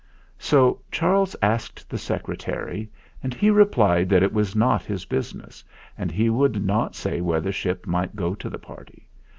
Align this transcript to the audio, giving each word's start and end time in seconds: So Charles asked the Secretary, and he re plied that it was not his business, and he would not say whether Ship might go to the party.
So 0.39 0.81
Charles 0.91 1.35
asked 1.43 1.87
the 1.87 1.99
Secretary, 1.99 2.89
and 3.21 3.35
he 3.35 3.51
re 3.51 3.65
plied 3.65 4.09
that 4.09 4.23
it 4.23 4.33
was 4.33 4.55
not 4.55 4.81
his 4.81 5.05
business, 5.05 5.63
and 5.95 6.11
he 6.11 6.27
would 6.27 6.65
not 6.65 6.95
say 6.95 7.21
whether 7.21 7.51
Ship 7.51 7.85
might 7.85 8.15
go 8.15 8.33
to 8.33 8.49
the 8.49 8.57
party. 8.57 9.07